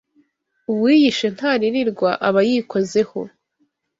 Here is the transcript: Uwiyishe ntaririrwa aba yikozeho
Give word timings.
Uwiyishe 0.71 1.27
ntaririrwa 1.35 2.09
aba 2.27 2.41
yikozeho 2.49 3.19